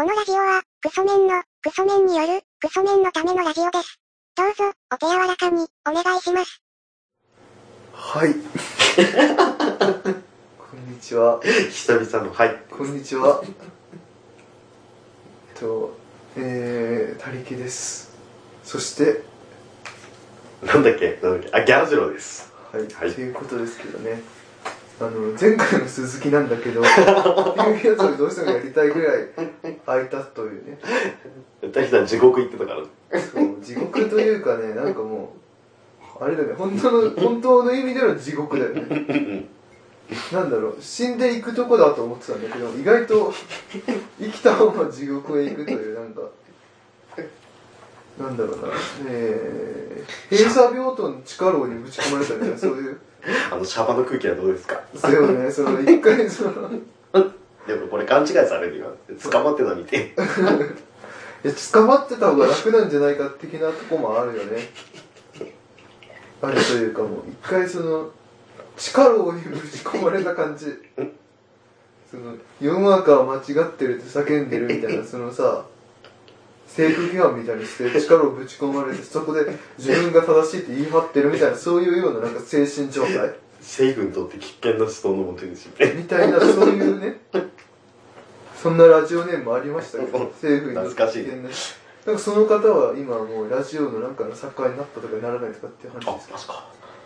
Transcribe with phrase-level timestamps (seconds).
[0.00, 4.00] このラジオは、クソメンの、クソメンによる、クソメンのためのラジオです。
[4.34, 6.62] どうぞ、お手柔らかに、お願いします。
[7.92, 8.32] はい。
[10.56, 11.38] こんにちは。
[11.42, 13.42] 久々のはいこんにちは。
[13.44, 13.48] え
[15.58, 15.94] っと、
[16.34, 18.16] えー、たりきです。
[18.64, 19.22] そして、
[20.62, 21.18] なんだっけ？
[21.22, 21.54] なんだっけ？
[21.54, 24.22] あギャラジローですはい、はいということですけどね。
[25.00, 29.28] あの、前回の鈴木なんだけど、っていうやつをどうしてもやりたいぐらい
[29.86, 30.78] 空いたというね。
[31.72, 35.36] 大さん地獄行ってたからそう、地獄というかね、なんかも
[36.20, 39.46] う、あれだね、本当の、本当の意味での地獄だよね。
[40.32, 43.32] なんだろう、死んでいくとこだと思ってたんだけど、意外と
[44.20, 46.22] 生きた方が地獄へ行くという、なんか、
[48.18, 48.68] なんだろうな、
[49.08, 53.00] えー、閉鎖病棟の地下牢にぶち込まれたみたいな、そういう、
[53.52, 54.80] あのシャバの空気はどうですか？
[54.96, 56.70] そうよね、その、一回その、
[57.66, 58.96] でもこれ勘違いされるよ。
[59.30, 60.14] 捕まってたみて。
[61.42, 64.68] いや捕まってた方が楽なんじゃないか的なとこもあるよね。
[66.42, 68.10] あるというかもう一回その
[68.76, 70.66] 地下牢にぶち込まれた感じ。
[72.10, 75.64] その世の中は間違ってるって叫んでるみたいなそのさ
[76.76, 79.44] 政府批判みたいにして地下牢ぶち込まれてそこで
[79.78, 83.34] 自分が正しいって言い張ってるみたいなそういうようななんか精神状態。
[83.60, 87.20] 政府にとって危険な思想のもとですよねみたいなそういうね
[88.56, 90.78] そんなラジオネームもありましたけど政府に。
[90.78, 91.50] 懐かしい危険な
[92.06, 96.52] なんかその方は今はもうラジオのなんかの作家になったとかにならないとかっていうあ話ですマジか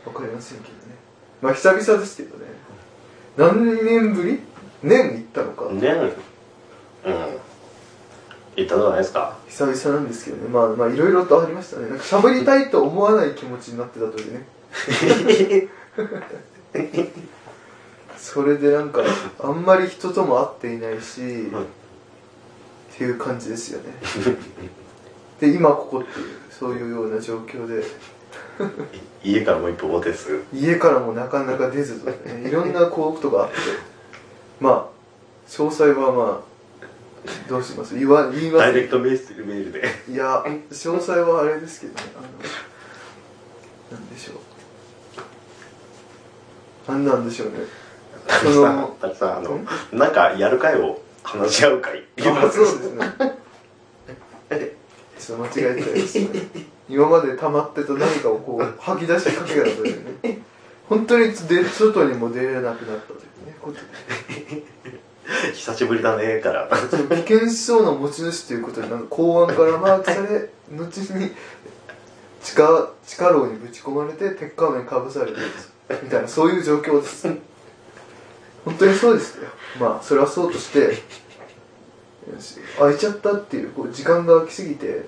[0.06, 0.94] わかりませんけどね。
[1.42, 2.44] まあ久々ですけどね。
[3.36, 4.38] 何年ぶり？
[4.84, 5.88] 年行ったのか、ね
[7.06, 7.53] うん
[8.56, 9.36] 言ったのじゃないですか？
[9.48, 10.48] 久々なんですけどね。
[10.48, 11.88] まあまあいろいろとありましたね。
[11.88, 14.46] なんか喋りたいと思わない気持ちになってたというね。
[18.18, 19.02] それでなんか
[19.42, 23.92] あんまり人とも会っていないし、っていう感じですよね。
[25.40, 27.84] で今ここっていうそういうような状況で。
[29.24, 32.48] 家からもう一歩です家からもなかなか出ずとね。
[32.48, 33.54] いろんな幸福とかあって。
[34.60, 34.86] まあ
[35.48, 36.53] 詳細はまあ
[37.48, 37.98] どうします？
[37.98, 38.64] 言わ言います？
[38.64, 39.82] ダイレクトメールで。
[40.10, 42.00] いや詳細はあれですけどね。
[42.16, 44.32] あのなんでしょ
[46.88, 46.90] う。
[46.90, 47.54] なんなんでしょうね。
[48.26, 49.60] たくさんたくさんあの
[49.92, 52.04] なんかやる会を話し合う会。
[52.20, 53.04] あそうですね。
[55.18, 56.28] ちょっと間違えてたですね
[56.88, 60.42] 今まで溜まってた何かをこう吐き出してかけたというね。
[60.86, 63.56] 本当に出外にも出れなくなったというね。
[63.62, 63.84] ことで
[65.54, 66.68] 久しぶりだねから。
[67.94, 71.32] 持ち主ということでなんか公安からマークされ 後に
[72.42, 75.38] 地下地下牢にぶち込まれて鉄仮面かぶされて
[76.02, 77.28] みたいなそういう状況です。
[78.64, 79.48] 本当にそうですよ。
[79.80, 81.02] まあそれはそうとして
[82.78, 85.06] 開いちゃったっていうこう時間が空きすぎて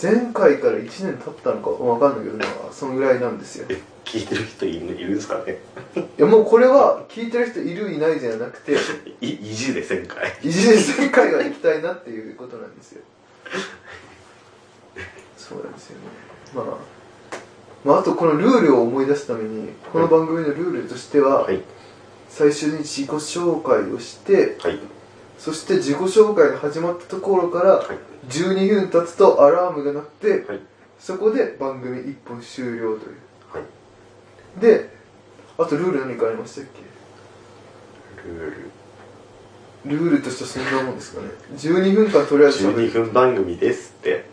[0.00, 3.66] 前回から1年経ったのかわかんないけどまあそのぐらいなんですよ。
[3.70, 5.58] え聞いてる人いるいるんですかね？
[5.96, 8.72] いやもうこれは聞いてる人いるいないじゃなくて
[9.22, 10.36] い意地で1000回。
[10.42, 13.02] いじめ世界が行きたいなっていうことなんですよ。
[15.38, 16.04] そうなんですよね。
[16.54, 16.64] まあ
[17.84, 21.60] まああとこのルールを思い出すためにこの番組のルールとしては、はい。
[22.28, 24.78] 最初に自己紹介をしてはい
[25.38, 27.98] そして自己紹介が始まったところからはい。
[28.28, 30.60] 12分経つとアラームが鳴ってはい。
[30.98, 33.16] そこで番組1本終了という。
[33.52, 34.60] はい。
[34.60, 34.90] で
[35.58, 38.28] あとルール何かありましたっけ？
[38.28, 38.70] ルール。
[39.98, 41.28] ルールとしてはそんなもんですかね。
[41.56, 42.90] 12分間とりあえず喋る。
[42.90, 44.24] 12分番組ですって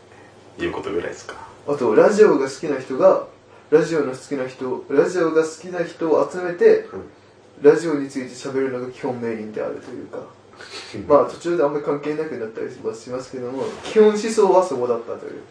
[0.57, 1.35] いうことぐらいですか。
[1.67, 3.27] あとラジオが好きな人が
[3.69, 6.87] ラジオの好きな人ラジオが好きな人を集めて
[7.61, 10.19] ラジオについて喋るのが基本メインであるというか
[11.07, 15.41] まあ途中であんまり関係なくなったりはしますけども基本思想はそこだったという。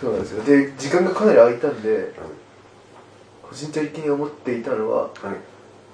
[0.00, 0.44] そうなんですよ。
[0.44, 2.12] で時間がかなり空いたんで
[3.42, 5.12] 個人的に思っていたのははい。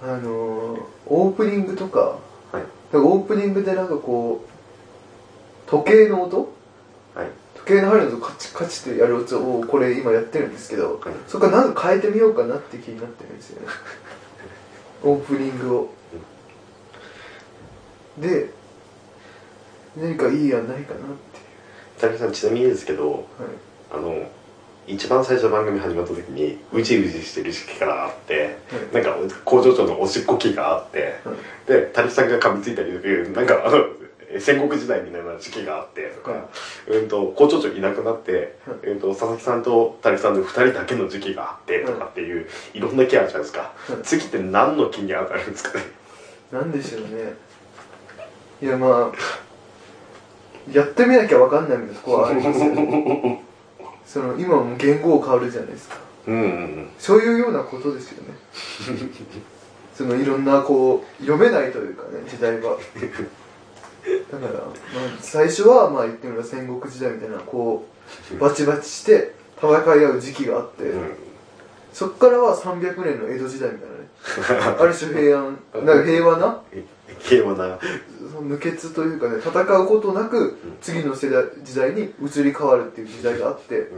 [0.03, 2.19] あのーオープニングとか
[2.53, 2.93] はい。
[2.93, 6.53] かオープニングでなんかこう時計の音？
[7.15, 7.29] はい。
[7.57, 11.15] 時計の針の音カチカチってやる音をこれ今やってるんですけど、はい。
[11.27, 13.69] そこからなんか変えてみようかなって気になってるんですよね。
[15.03, 15.94] オープニングを
[18.19, 18.51] で
[19.97, 21.03] 何かいい案ないかなっ
[21.33, 21.41] て
[22.01, 23.23] 田中さんちなみにですけどいう、はい、
[23.93, 24.31] あの
[24.87, 28.59] 一番最初番組始まった時にうじうじしてる時期からあって、
[28.93, 31.67] なんか工場長のおしっこ期があって、はい。
[31.67, 32.93] で谷さんが噛みついたり
[33.33, 33.87] なんかあの
[34.39, 36.49] 戦国時代みたいな時期があってとか、は
[36.89, 38.91] うんと工場長いなくなって、はい。
[38.91, 44.03] うんと佐々木さんと谷さんの2人だけの時期があってとかっていう、い、ろんな期あるじゃないですか、はい。
[44.03, 45.85] 次って何の期に当たるんですかね。
[46.53, 47.35] なんでしょうね
[48.65, 52.29] いやまあやってみなきゃわかんないみたいなとこは。
[52.29, 53.45] ありますよね
[54.07, 55.97] その今はもう言語変わるじゃないですか。
[56.29, 56.35] うん。
[56.35, 58.35] うんそういうようなことですよね。
[59.95, 62.79] そのいろんなこう読めないというかね時代は。
[64.33, 64.73] だから、まあ、
[65.21, 67.87] 最初はまあ言ってみれば戦国時代みたいなこ
[68.33, 71.17] うバチバチして戦い合う時期があって、うん。
[71.93, 74.05] そっからは300年の江戸時代みたいなね。
[74.81, 76.63] ある種平安なんか平和な
[77.19, 77.79] 平和な
[78.35, 83.89] その無血というかね戦うことなく次の世代時代に移り変わるっていう時代があって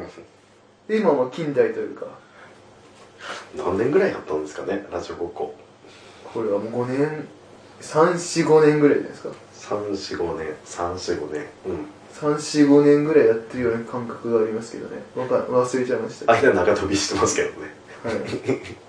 [0.89, 2.07] で今は近代というか。
[3.57, 5.55] 何年ぐらいやったんですかねラジオごっこ。
[6.33, 7.27] これはもう5年
[7.81, 9.31] 345年ぐらいじゃないですか。
[9.55, 13.05] 345年345年うん345年。
[13.05, 17.75] ぐらいやってるような感覚がありますけどねわか忘れちゃいました間長飛びしてますけどね
[18.05, 18.86] はい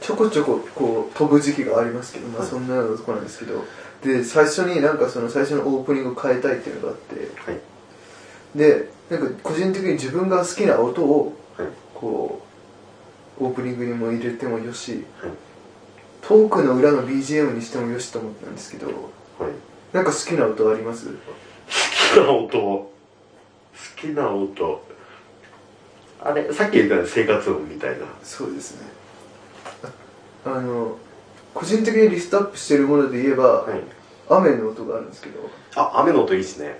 [0.00, 3.64] ちょこちょここう飛ぶ時期がありますけどまあそんなようなとこなんですけど
[4.02, 7.14] で最初になんかその最初のオープニングを変えたいっていうのがあって
[7.50, 7.60] はい。
[8.58, 11.68] でなんか個人的に自分が好きな音をはい。
[11.94, 12.42] こ
[13.40, 15.30] うオープニングにも入れてもよしはい。
[16.20, 18.96] トークの裏の BGM にしてもよしと思ったんですけどはい。
[19.92, 21.06] なんか好きな音あります？
[21.06, 21.12] 好
[22.14, 22.58] きな音？
[22.58, 22.92] 好
[23.96, 24.84] きな音。
[26.20, 28.06] あれさっき言った生活音みたいな。
[28.24, 28.88] そうですね
[30.46, 30.96] ああの
[31.54, 33.80] 個人的にリストアップしてるもので言えば、はい。
[34.28, 35.48] 雨の音があるんですけど。
[35.76, 36.78] あ雨の音いいっすね。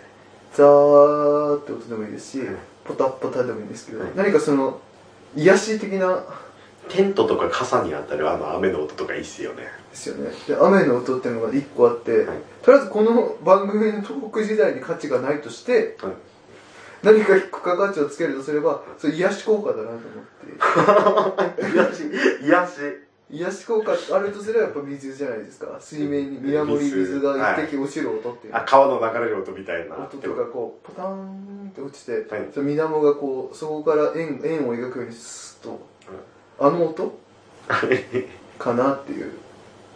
[0.52, 4.10] ザーって音でもいいですし、うんポタッポタでもいいんですけど、はい。
[4.14, 4.80] 何かその
[5.34, 6.22] 癒し的な
[6.88, 9.64] テントとか傘に当たるあの雨の音とかいいっすよね。
[9.90, 10.30] ですよね。
[10.46, 12.38] で雨の音っていうのが1個あって、はい。
[12.62, 16.12] とりあえずこの番組のトーク時代に価値がないとしてはい。
[17.02, 19.98] 何か付加価値をつけるとすればそれ癒し効果だなと思
[21.30, 21.62] って。
[21.74, 22.46] 癒し。
[22.46, 25.76] 癒し癒し効果あるとすればやっぱ水じゃないですか。
[25.80, 26.62] 水面に水。
[26.62, 29.96] 面に水が一滴落ちる音っていうのあ川の流れる音みたいな。
[29.96, 32.48] 音とかこうポターンって落ちて、はい。
[32.54, 35.84] その水面がこうそこから円円を描くようにスッと、
[36.60, 37.18] あの音？
[38.58, 39.32] かなっていう。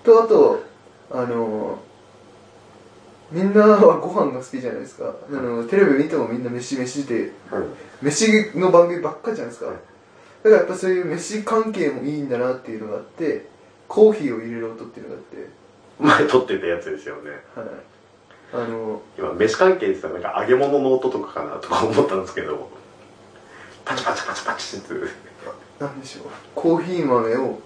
[0.02, 0.64] とあと
[1.12, 1.78] あの
[3.30, 7.62] みんなはご飯が好きじゃないですか、あのテレビ見てもみんな飯飯ではい。
[8.02, 9.76] 飯の番組ばっかじゃないですか、はい
[10.42, 13.46] だからやっぱそういう飯関係もいいんだなっていうのがあって
[13.88, 15.60] コーヒーを入れる音っていうのがあって。
[16.00, 17.30] 前撮ってたやつですよね。
[17.54, 17.66] はい。
[18.52, 22.70] あの今飯関係って言ったらなんか揚げ物の音とかかなとか思ったんですけど。
[23.84, 24.94] パチパチパチパチって。
[25.78, 26.24] なんでしょう。
[26.54, 27.60] コーヒー豆を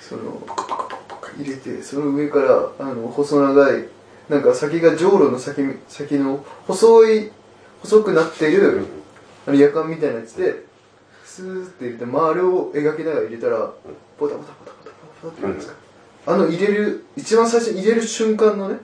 [0.00, 3.86] そのパクパクパクパク入れてその上からあの細長い
[4.28, 7.30] なんか先がじょうろの先先の細い
[7.82, 8.86] 細くなっている
[9.46, 10.64] あの夜間みたいなやつで
[11.32, 13.72] スーって入れて丸を描きながら入れたら
[14.18, 14.90] ポタポタポタポタ
[15.22, 15.74] ポタって言うんですか、
[16.26, 18.80] あの入れる一番最初に入れる瞬間のね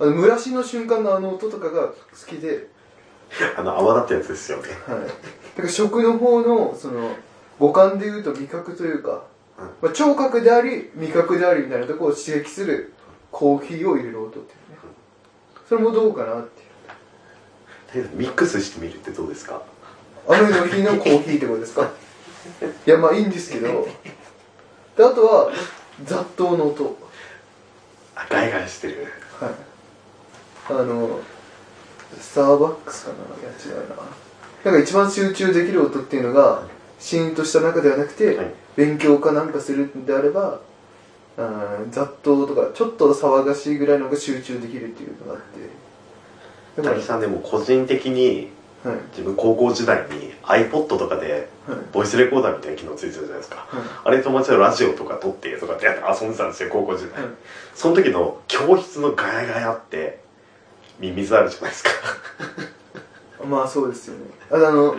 [0.00, 1.94] あの蒸らしの瞬間のあの音とかが好
[2.26, 2.68] きで
[3.58, 4.68] あの泡立ったやつですよね。
[4.86, 7.10] はい、だから食の方のその
[7.58, 9.24] 五感でいうと味覚というか、
[9.82, 12.94] まあ、聴覚であり味覚でありみたいなところを刺激する
[13.30, 14.78] コーヒーを入れる音っていうね。
[15.68, 16.48] それもどうかなっ
[17.92, 18.10] ていう。
[18.14, 19.62] ミックスしてみるってどうですか？
[20.28, 21.90] 雨の日のコーヒーってことですか？
[22.86, 23.86] いやまあいいんですけど。
[24.96, 25.50] であとは
[26.04, 26.96] 雑踏の音。
[28.14, 29.06] あガイガイしてる。
[29.40, 29.50] はい。
[30.70, 31.20] あの
[32.20, 33.16] スターバックスかな？
[33.40, 33.96] いや違うな。
[34.64, 36.62] なんか一番集中できる音っていうのが
[36.98, 38.54] シーンとした中ではなくて、はい。
[38.76, 40.60] 勉強かなんかするんであれば
[41.36, 46.82] あー雑踏とかちょっと騒がしいぐらいの方が集中できるっていうのがあって。
[46.82, 48.50] だ大木さんでも個人的に
[48.84, 48.96] はい。
[49.10, 51.78] 自分高校時代に iPod とかではい。
[51.92, 53.56] ボイスレコーダーみたいな機能ついてたじゃないですか。
[53.56, 53.84] はい。
[54.04, 57.32] あれ友達とラジオとか撮ってとかってやって遊んでたんですよ高校時代、はい。
[57.74, 60.20] その時の教室のガヤガヤって
[60.98, 61.90] ミミズあるじゃないですか。
[63.48, 64.26] まあそうですよね。
[64.50, 64.94] ああの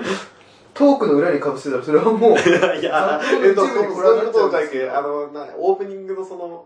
[0.73, 2.31] トークの裏にかぶせたらそれはもう
[2.79, 6.65] いや雑踏の一部にそうこれはなっちゃうんそうですよあのなオープニングのその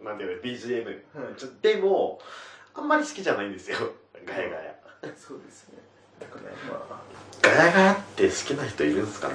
[0.00, 0.94] なんていうの BGM、はい。
[1.60, 2.20] でも
[2.74, 3.78] あんまり好きじゃないんですよ。
[4.24, 4.74] ガヤガヤ。
[5.16, 5.78] そうですね
[7.42, 9.34] ガヤガヤって好きな人いるんですかね？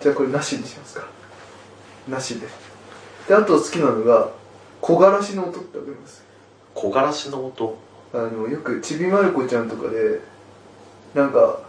[0.00, 1.06] じゃあこれなしにしますか。
[2.08, 2.46] なしで。
[3.28, 4.30] であと好きなのが
[4.80, 6.24] 木枯らしの音ってわかります？
[6.74, 7.78] 木枯らしの音？
[8.12, 10.20] あのよくちびまる子ちゃんとかで
[11.14, 11.60] なんか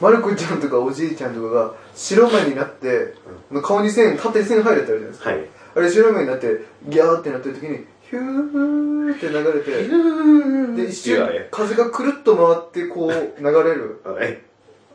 [0.00, 3.14] まる子ちゃんとかおじいちゃんとかが白目になって、
[3.62, 5.48] 顔に線縦線入るってあるじゃないですか、はい。
[5.76, 14.00] あれ白目になってギャーってなってる時にヒューって流れてで一瞬風がくるっと回ってこう流れる。
[14.04, 14.38] はい。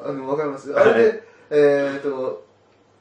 [0.02, 0.74] あのわかります？
[0.74, 2.46] あれでえっ、ー、と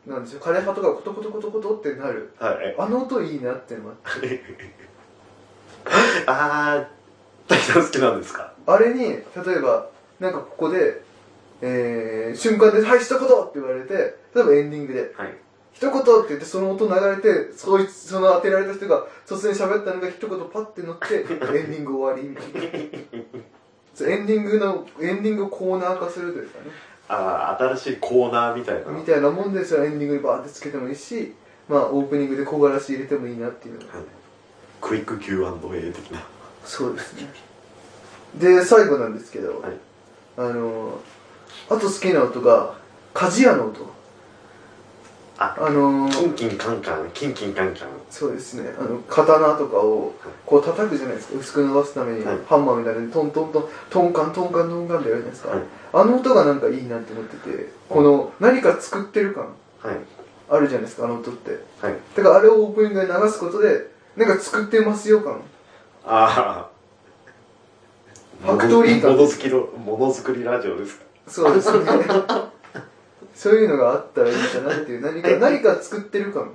[0.07, 2.33] なんでしょう枯れ葉とかコトコトコトコトってなる。
[2.39, 2.75] はい。
[2.79, 4.41] あの音いいなってのがあって
[6.27, 8.53] あー大木さん好きなんですか？
[8.67, 9.23] あれに例
[9.57, 9.89] えば
[10.21, 11.03] なんかここで
[11.61, 13.95] えー、瞬間で「はい一言!」って言われて
[14.35, 15.13] 例えばエンディングで。
[15.17, 15.35] はい
[15.79, 24.11] 一言って言ってその音流れてそいつその当てられた人が突然喋ったのが一言パッて乗って エンディング終わりみたいな。
[24.11, 26.71] エンディングのエンディングをコーナー化するというかね。
[27.09, 28.91] ああ新しいコーナーみたいな。
[28.91, 29.85] みたいなもんですよ。
[29.85, 31.33] エンディングにバーってつけてもいいし
[31.69, 33.95] まあオープニングで小柄し入れてもいいなっていうのが。
[33.95, 34.05] はい。
[34.81, 36.25] クイック Q&A 的な。
[36.65, 37.33] そうですね。
[38.35, 39.73] で最後なんですけど、はい。
[40.37, 41.01] あの
[41.69, 42.75] あと好きな音が
[43.15, 43.98] 鍛冶屋の音
[45.41, 47.89] ああのキンキンカンカンキンキンカンカン。
[48.11, 48.75] そうですね。
[48.79, 50.13] あの刀とかを
[50.45, 51.39] こう叩くじゃないですか。
[51.39, 52.39] 薄く伸ばすために、はい。
[52.49, 55.63] ハンマーみたいなのでトントントントンカントンカントンカンってやるじゃないですか、はい。
[55.93, 59.45] あの音がなんかいいなって思っててこの何か作ってる感
[59.81, 59.97] はい。
[60.51, 61.51] あるじゃないですかあの音って。
[61.81, 61.95] はい。
[62.17, 65.41] だからあれをオープニングで流すことでなんか作ってますよ感。
[66.05, 66.79] ああ
[68.45, 71.05] ファクトリー感ものづきのものづくりラジオですか？
[71.29, 71.85] そうですね
[73.39, 76.51] そういうのがあったらいいかなっていう何か 何か作ってる感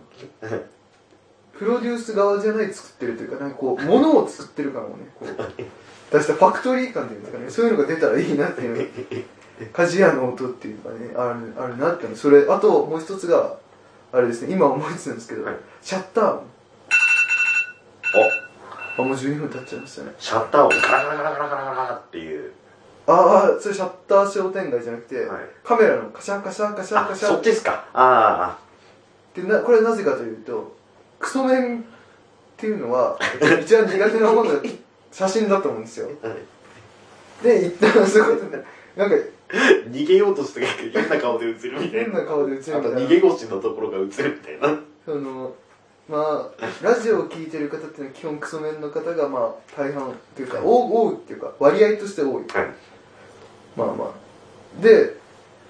[1.58, 4.94] プロデュース側じゃない作ってるというかなんかこう物を作ってる感をね。
[5.18, 5.64] こう
[6.12, 7.50] 出したファクトリー感っていうんですかね。
[7.50, 8.90] そういうのが出たらいいなっていう
[9.72, 12.16] 鍛冶屋の音っていうかねあるあるなっていうの。
[12.18, 13.56] それあともう一つが
[14.12, 14.54] あれですね。
[14.54, 15.56] 今思いついたんですけど、はい。
[15.82, 16.44] シャッター音。
[18.98, 19.02] お。
[19.02, 20.14] あもう12分経っちゃいましたね。
[20.20, 22.03] シャッター音ガラガラガラガラガラガラ
[23.06, 25.42] ああそれシャッター商店街じゃなくて、はい。
[25.64, 27.86] カメラのカシャカシャカシャあカシャそっちですか。
[27.94, 28.58] あ
[29.36, 30.76] でなこれはなぜかというと
[31.20, 31.84] クソメンっ
[32.56, 33.18] ていうのは
[33.62, 34.62] 一番苦手なものが
[35.12, 36.10] 写真だと思うんですよ。
[36.24, 36.38] あ、はい、
[37.44, 38.64] で一旦そういうことで
[38.96, 39.16] なんか
[39.92, 42.12] 逃げようとして変な顔で映るみたいな。
[42.12, 42.80] 変な顔で映るみたいな。
[42.80, 44.80] あと逃げ腰のところが映るみたいな。
[45.06, 45.54] その
[46.08, 52.32] まあラジオを聞いてる方っていうのは基本クソメンの方がまあ大半っていうか多多いっていうか割合として多い。
[52.34, 52.44] はい
[53.76, 54.82] まあまあ。
[54.82, 55.16] で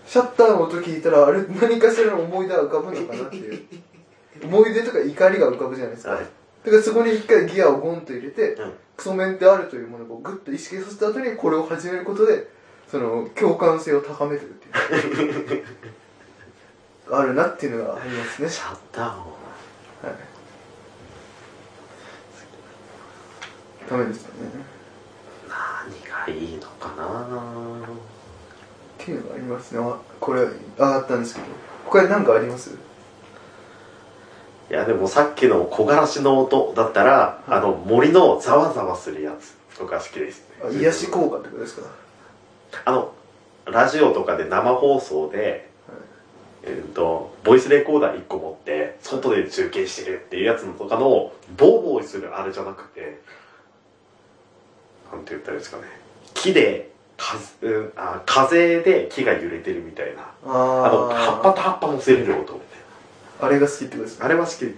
[0.06, 3.64] シャッターの音聞いたらあれ何かしらの思い出が浮かぶのかなっていう。
[4.44, 6.26] 思い出とか怒りが浮かぶじゃないですか、はい。
[6.66, 8.74] だからそこに一回ギアをゴンと入れて、うん。
[8.96, 12.48] クソメンってあるというものをグッと意識させた後にこれを始めることで
[12.88, 14.68] その共感性を高めてるって
[15.56, 15.66] いう
[17.12, 18.50] あるなっていうのがありますね。
[18.50, 20.16] シャッター音はい。
[23.90, 24.36] ダメですかね。
[24.54, 24.73] 何
[26.28, 27.26] がいいのかな。
[29.00, 29.82] っていうのがありますね。
[29.84, 31.48] あこれ上がったんですけど。
[31.86, 32.72] 他に何かあります？
[34.70, 41.88] いやでもさっきの木枯らしの音だったら、あの森のざわざわするやつとか好きですあ癒し効果ってことですか？
[42.86, 43.14] あの
[43.66, 45.70] ラジオとかで生放送で、
[46.64, 53.20] えー、とボイスレコーダー1個持って外で中継してるっていうやつのとかのボーボーするあれじゃなくて
[55.12, 55.84] なんて言ったらいいですかね
[56.34, 60.24] 木で風,、うん、あ風で木が揺れてるみたいな。
[60.46, 60.48] あ
[60.90, 62.60] のあ葉っぱと葉っぱ乗せれる音みたい
[63.42, 64.26] あれが好きってことですなか？
[64.26, 64.66] あれは好き。
[64.66, 64.76] い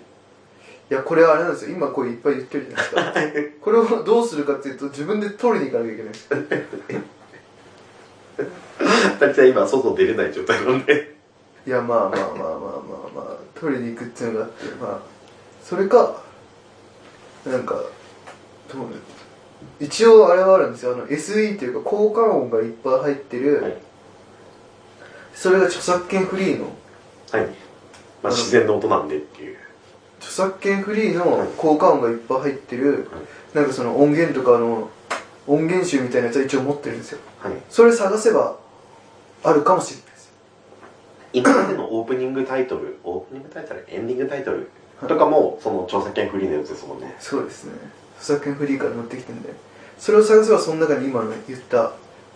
[0.90, 1.76] やこれはあれなんですよ。
[1.76, 3.56] 今これいっぱい言ってるじゃないですか。
[3.66, 6.30] これをどうするかっていうと自分で取りに行かなきゃいけないんです
[9.20, 11.16] 大体 今外出れない状態なんで。
[11.66, 12.50] いやまあまあまあまあまあ
[13.16, 15.00] まあ取りに行くっていうのがあってまあ
[15.64, 16.22] それか
[17.46, 17.80] なんかど
[18.78, 18.98] うね
[19.80, 20.94] 一応あれはあるんですよ。
[20.94, 23.78] あの SE というか効果音がいっぱい入ってる、はい。
[25.34, 26.66] それが著作権フリーの
[27.32, 27.48] はい、
[28.24, 29.58] まあ、自然の音なんでっていう。
[30.20, 33.10] 著作権フリーの効果音がいっぱい入ってる、
[33.54, 34.90] なんかその音源とかの
[35.48, 37.20] 音源集みたいなやつは一応持ってるんですよ。
[37.40, 37.54] はい。
[37.70, 38.58] それ探せば
[39.44, 40.32] あるかもしれないです。
[41.34, 44.70] 今までのオープニングタイトルオープニングタイトルエンディングタイトル
[45.08, 47.16] とかもその著作権フリーのやつですもんね。
[47.20, 47.74] そうですね
[48.20, 49.50] 著作権フリーから持ってきてんで
[49.98, 51.94] それを探せばその中に今の言った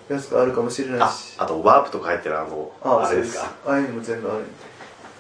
[0.10, 1.36] やつがあるかもしれないあし。
[1.38, 3.54] あとワープとか入ってるあのああれですか？
[3.66, 4.52] ああいうのも全部あるんで。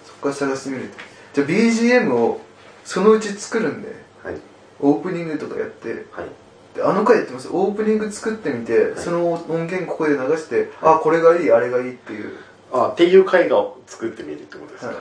[0.05, 0.97] そこから探してみると
[1.33, 2.41] じゃあ BGM を
[2.83, 3.89] そのうち作るんで。
[4.23, 4.35] はい。
[4.79, 6.05] オープニングとかやって。
[6.11, 6.27] はい。
[6.75, 7.49] であの回やってます。
[7.51, 8.99] オープニング作ってみて、い。
[8.99, 12.37] その音源ここで流して、あこれがいいあれがいいっていう、
[12.71, 14.93] あっていう回が作ってみるってことですか、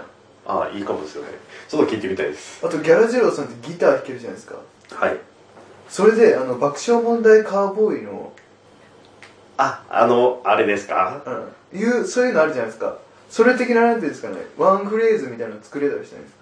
[0.52, 0.70] はい。
[0.72, 1.28] あいいかもですよね
[1.68, 2.66] ちょっと聞いてみたいです。
[2.66, 4.56] あとギャラジローさんってギター弾けるじゃないですか。
[4.90, 5.18] はい
[5.88, 8.32] それであの爆笑問題カーボーイの、
[9.56, 11.22] ああのあれですか？
[11.72, 12.98] うん、いうそういうのあるじゃないですか。
[13.30, 14.36] それ的ななんていうんですかね。
[14.56, 16.38] ワンフレーズみたいなの作れたりしないですか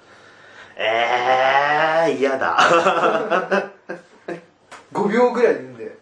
[0.76, 2.56] えー嫌だ。
[4.92, 5.96] 5秒ぐらいでいいんで。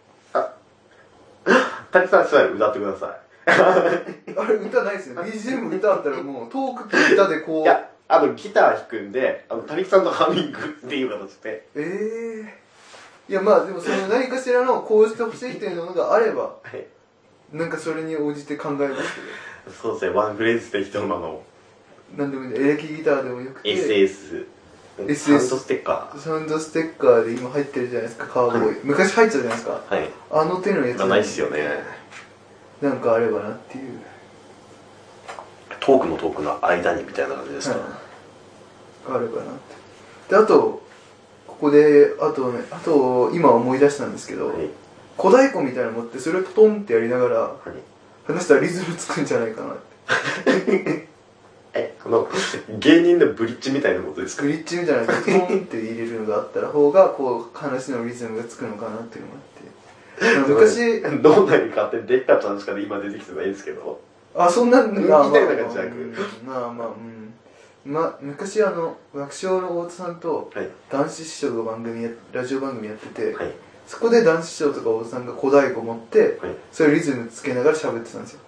[1.91, 5.15] 滝さんしたら歌ってくださ あれ歌ないですよ。
[5.23, 7.61] BGM 歌あったらもうトークと歌でこいう。
[7.61, 11.67] いやあのギター弾くんであの谷木さんのハミングっていう形で。
[11.75, 12.64] え
[13.27, 16.85] いやまあでもその何かしらのこうしてほしいっていうのがあればはい。
[17.53, 19.01] なんかそれに応じて考えます
[19.65, 21.43] けそうですねワンフレーズ適当なの
[22.17, 24.45] どなんでもいいエレキギターでもよくて SS
[24.97, 29.83] サウンドステッカサウンドステッカーで今入ってるじゃないですかカーボーイ、昔入ってたじゃないですか。
[29.89, 30.09] ーはい。
[30.31, 30.99] あの手のやつ。
[30.99, 31.59] まあないっすよね。
[32.81, 33.99] なんかあればなっていう。
[35.81, 39.17] トークのトークの間にみたいな感じですか、はい。
[39.17, 40.29] あればなって。
[40.29, 40.81] であと
[41.59, 44.69] ここであとねあと今思い出したんですけど、はい。
[45.17, 47.71] 小太鼓みたいなの持ってそれをトンってやりながらはい。
[48.27, 49.77] 話したらリズムつくんじゃないかなっ
[50.63, 51.07] て。
[51.77, 52.27] えあの
[52.79, 54.43] 芸人のブリッジみたいなことですか？
[54.43, 55.13] グリッチみたいなのト
[55.53, 60.49] ンって入れるのがあったら方がこう話のリズムがつくのかなっていうのがあって。
[60.53, 63.99] 昔 どんなに勝手にできた話かで今出てきてないんですけど。
[64.37, 65.95] あそんな みまあたいな感じじゃなく？
[65.95, 66.13] うん。
[66.45, 67.33] まあまあうん
[67.85, 70.69] ま昔あの爆笑の太田さんとはい。
[70.91, 73.51] 男子師匠が番組やラジオ番組やってて、はい。
[73.87, 76.55] そこで男子師匠とか太田さんが小太鼓持ってはい。
[76.71, 78.39] それリズムつけながら喋ってたんですよ。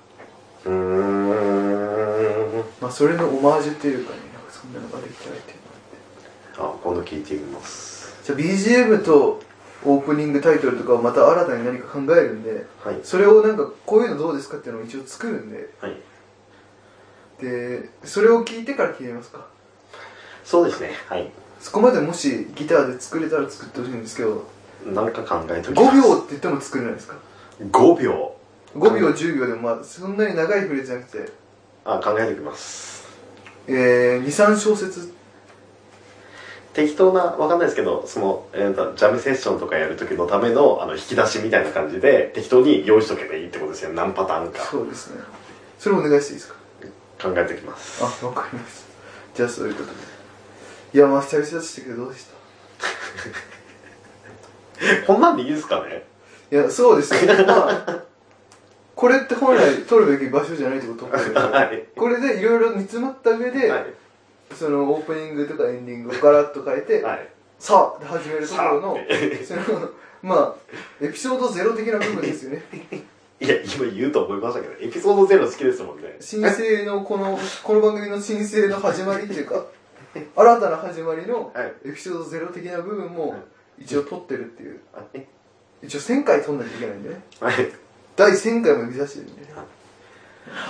[0.66, 2.64] うーん。
[2.82, 5.58] まあそれのオマージュっていうかねなんかそんなのができたらいいっていう
[6.58, 6.80] のがあって。
[6.80, 8.20] あ今度聞いてみます。
[8.24, 9.40] じゃあ BGM と
[9.86, 13.00] オープニングタイトルとかをまた新たに何か考えるんではい。
[13.04, 15.96] それをなんかこういうのどうですかっていうのを一応作るんではい
[17.42, 19.46] でそれを聞いてから決めますか？
[20.44, 20.92] そうですね。
[21.08, 21.30] はい。
[21.60, 24.46] そこまでもしギターで作れたら作ってほしいんですけど
[24.86, 25.98] なんか考えと5きます。
[25.98, 27.16] 秒って言っても作れないですか
[27.62, 28.34] ？5秒。
[28.76, 31.32] 5秒10秒でもまあそんなに長いフレーズじゃなくて。
[31.86, 33.08] あ考えておきます。
[33.68, 35.14] えー、23小節？
[36.74, 43.94] 適当なわかんないですけどその、えーとジャムセッションとかやる時のためのあの引き出しみたいな感じで適当に用意しとけばいいってことですよ。
[43.94, 44.60] 何パターンか。
[44.64, 45.22] そうですね。
[45.80, 46.57] それお願いしていいですか？
[47.22, 48.04] 考えておきます。
[48.04, 48.86] あわかります
[49.34, 49.96] じゃあそういうことで。
[50.94, 52.26] いやまあ久々でしたけどどうでし
[54.80, 55.06] た？
[55.08, 56.06] こんなんでいいですかね？
[56.52, 57.34] いやそうですよ。
[57.46, 58.04] まあ
[58.96, 61.40] これって本来撮るべき場所じゃないってこと思うんですよ。
[61.52, 61.86] はい。
[61.96, 63.86] これでいろいろ煮詰まった上で、はい。
[64.56, 67.30] そのオープニングとかエンディングをガラッと変えて、はい。
[67.60, 68.98] さあで始めるところの
[69.46, 69.90] その
[70.24, 72.64] まあエピソードゼロ的な部分ですよね
[73.48, 76.18] いや今言うと思いましたけどエピソードゼロ好きですもんね。
[76.20, 79.66] 申請のこのこの番組の申請の始まりっていうか
[80.36, 81.74] 新たな始まりのはい。
[81.86, 83.36] エピソードゼロ的な部分も
[83.80, 84.80] 一応撮ってるっていう。
[84.94, 85.26] はい。
[85.84, 87.22] 一応1000回撮んなきゃいけないんでね。
[87.40, 87.56] はい。
[88.16, 89.48] 第1000回も目指してるんでね。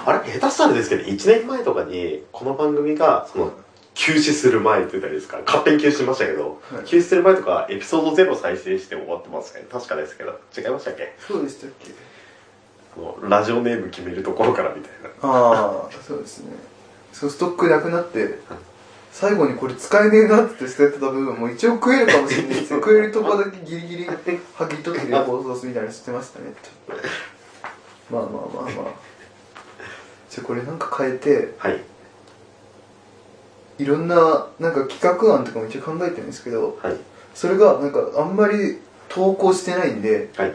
[0.06, 3.54] あれ下手したらですけど1年前とかにこの番組がその
[3.94, 5.40] 休止する前って言ったらいいですか？
[5.46, 6.86] 勝手に休止しましたけど、はい。
[6.86, 11.16] 休止する前とかエピソードゼロ再生して終わってますね確かですけど違いましたっけ？
[11.26, 11.92] そうでしたっけ？
[12.98, 15.10] あのラジオネーム決めるところからみたいな。
[15.22, 16.52] ああそうですね。
[17.14, 18.40] そうストックなくなって
[19.12, 26.54] 最後にこれ使えねえなって捨ててた部分も一応食えるかもしれないですよ 食えるとこだけギリギリ剥ぎ取って放送すみたいなのしてましたね。
[28.12, 28.74] まあまあまあまあ。
[30.30, 31.84] じゃあこれなんか変えてはい。
[33.80, 36.98] いろんななんか企画案とかも一応考えてるんですけどはい。
[37.34, 38.80] それがなんかあんまり
[39.10, 40.54] 投稿してないんではい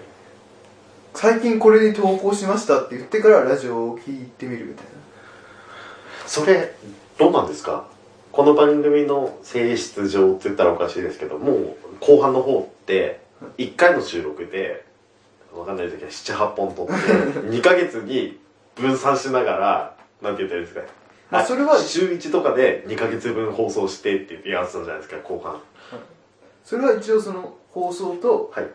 [1.15, 4.87] 最近これに投稿しましたって言ってからラジオを聞いてみるみたい
[6.27, 6.75] それ
[7.19, 7.87] どうなんですか？
[8.33, 13.21] この番組の性質上って言ったらおかしいですけどもう後半の方って
[13.59, 14.85] 1回の収録で
[15.55, 16.93] わかんない時は78本撮って
[17.51, 18.39] 2ヶ月に
[18.75, 20.83] 分散しながらなんて言ったらいいですか？
[21.31, 25.53] まあそれは週1とかで2ヶ月分放送してって言ってやってたじゃないですか後半。
[25.55, 25.61] な
[26.65, 28.67] それは一応その放送とはい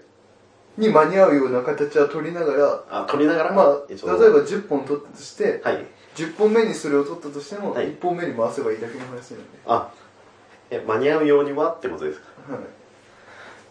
[0.77, 3.53] に間に合うような形は取りながらあ撮りながら？
[3.53, 4.07] まあ例えば
[4.39, 5.85] 10本取ったとしてはい。
[6.15, 7.87] 10本目にそれを取ったとしてもはい。
[7.87, 9.89] 1本目に回せばいいだけの話なんで、あ。
[10.69, 12.53] え間に合うようにはってことですか？
[12.53, 12.61] はい、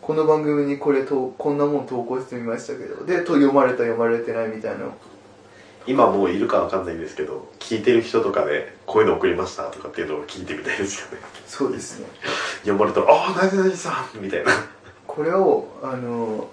[0.00, 4.84] この番組にこれとこんなもん投稿してみましたけどでと読まれた読まれてないみたいな。
[4.86, 4.92] の
[5.86, 11.18] 今もういるかわかんないんですけど聞いてる人とかでこういうの送りましたとかっていうのを聞いてみたいですよね。
[11.46, 12.06] そうですね。
[12.66, 14.50] 読まれたら「ああ何々さん」みたいな。
[15.06, 16.48] これをあの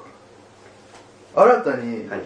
[1.35, 2.21] 新たにはい。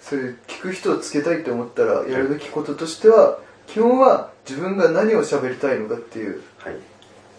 [0.00, 6.42] そういう聞く人をつけたいと思ったらやるべきこととしては基本は自分が何を喋りたいのかっていう。
[6.58, 6.74] はい。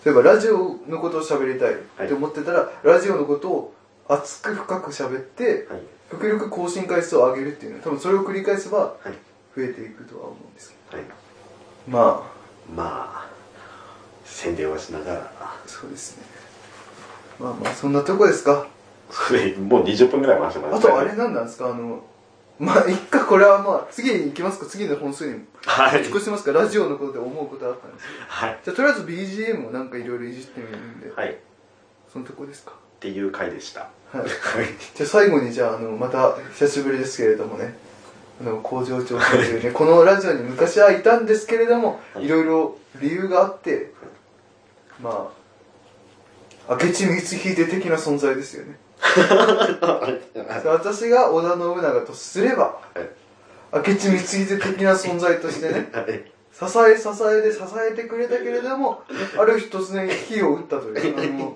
[0.05, 2.05] 例えばラジオのことを喋りたいはい。
[2.05, 3.73] って思ってたら、ラジオのことを
[4.09, 5.81] 熱く深く喋ってはい。
[6.11, 7.77] 極力更新回数を上げるっていうの。
[7.79, 9.13] は多分それを繰り返せばはい。
[9.55, 11.05] 増えていくとは思うんですけはい。
[11.05, 11.11] ど
[11.91, 12.29] ま
[12.75, 13.29] まあ
[14.25, 15.31] 宣伝はしながら。
[15.39, 16.23] あそうですね。
[17.39, 18.67] まあまあそんなとこですか
[19.09, 21.69] それもう20分ぐらい回してましたあとあれなんなんですか？
[21.69, 22.03] あの
[22.59, 24.65] まあいっかこれはまあ次に行きますか？
[24.65, 25.99] 次の本数にはい。
[26.03, 26.51] 持ち越しますか？
[26.51, 28.59] ラジオのことで思うことあったんですはい。
[28.63, 31.37] じゃあとりあえず BGM をなんかいろいろいじってみるんで、はい。
[32.11, 32.71] そのとこですか？
[32.71, 33.81] っていう回でした。
[34.11, 34.25] はい。
[34.95, 37.77] じゃあ最後にじゃああのまた久しぶりですけれどもね。
[38.39, 42.25] あの工場長というねこのラジオに昔はいたんですけれどもはい。
[42.25, 43.91] いろいろ理由があって
[45.01, 45.31] ま
[46.67, 48.77] あ明智光秀的な存在ですよね
[50.65, 52.80] 私が織田信長とすれば
[53.73, 56.32] 明智光秀的な存在としてね はい。
[56.58, 59.03] 支え支えで支えてくれたけれども
[59.38, 61.56] ある日突然火を打ったというあの、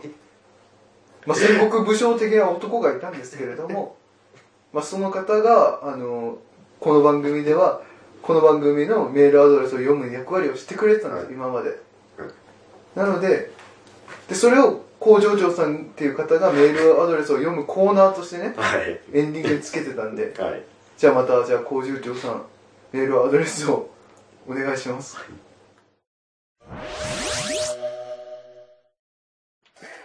[1.25, 3.95] まあ、戦国武将的な男がいたんですけれども、
[4.71, 6.37] まあ、その方があの
[6.79, 7.81] この番組では
[8.21, 11.33] この番組のメールアドレスを読む役割をしてくれてたんです、はい。
[11.33, 11.69] 今まで。
[11.69, 11.79] はい。
[12.95, 13.51] なので
[14.29, 18.99] でそれを工場長さんっていう方がメールアドレスを読むコーナーとしてねはい。
[19.11, 20.61] エンディングにつけてたんではい。
[20.95, 22.45] じゃあまたじゃあ工場長さん
[22.93, 23.89] メールアドレスを
[24.47, 25.17] お願いします。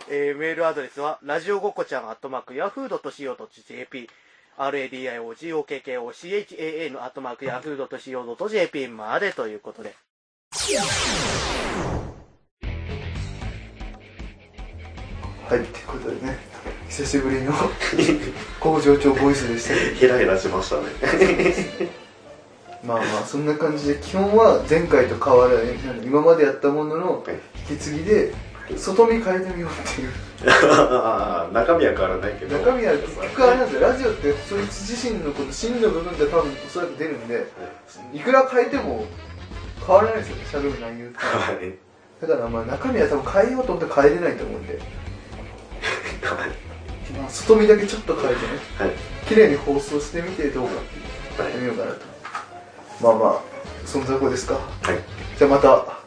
[0.09, 4.09] えーメールアドレスは、ラジオごこちゃん、アットマーク、ヤフー .co.jp、
[4.56, 9.94] radiogokochan、アットマーク、ヤフー .co.jp までということで。
[15.48, 16.38] はいってことでね
[16.88, 17.52] 久しぶりの
[18.59, 19.74] 工場長ボイスでした。
[20.00, 20.82] ヘラヘラしましたね。
[22.85, 25.64] まあまあそんな感じで基本は前回と変わらない
[26.04, 27.38] 今までやったもののはい
[27.70, 28.32] 引き継ぎで
[28.76, 30.11] 外見変えてみようっていう。
[31.52, 32.59] 中身は変わらないけど。
[32.59, 33.88] 中身は結局あれなんですよ。
[33.88, 37.46] ラジオってそいつ自身のこの芯の部分が多分おそらく出るんで
[38.12, 38.18] い。
[38.20, 39.06] くら変えても
[39.87, 41.18] 変わらないですよね喋る内容って。
[41.18, 41.74] はい。
[42.20, 45.06] だからまあ中身は多分変えようと思って変えれないと思うんで、はい
[47.18, 48.38] まあ、外見だけちょっと変えてね。
[48.79, 48.90] はい。
[49.29, 51.98] 綺麗に放送してみてどうかってやってみようかなと。
[53.00, 53.40] まあまあ。
[53.87, 54.55] そんなとこですか？
[54.55, 54.61] は
[54.92, 54.98] い。
[55.38, 55.98] じゃあまた